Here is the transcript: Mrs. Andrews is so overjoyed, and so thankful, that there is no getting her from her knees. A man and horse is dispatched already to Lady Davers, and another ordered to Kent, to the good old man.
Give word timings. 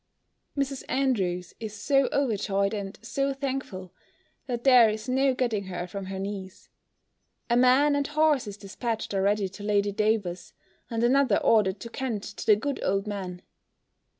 Mrs. 0.57 0.81
Andrews 0.89 1.53
is 1.59 1.75
so 1.79 2.09
overjoyed, 2.11 2.73
and 2.73 2.97
so 3.03 3.35
thankful, 3.35 3.93
that 4.47 4.63
there 4.63 4.89
is 4.89 5.07
no 5.07 5.35
getting 5.35 5.65
her 5.65 5.85
from 5.85 6.05
her 6.07 6.17
knees. 6.17 6.69
A 7.51 7.55
man 7.55 7.95
and 7.95 8.07
horse 8.07 8.47
is 8.47 8.57
dispatched 8.57 9.13
already 9.13 9.47
to 9.49 9.61
Lady 9.61 9.91
Davers, 9.91 10.53
and 10.89 11.03
another 11.03 11.37
ordered 11.37 11.79
to 11.81 11.89
Kent, 11.91 12.23
to 12.23 12.45
the 12.47 12.55
good 12.55 12.79
old 12.83 13.05
man. 13.05 13.43